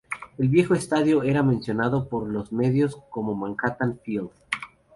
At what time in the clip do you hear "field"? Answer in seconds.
4.03-4.31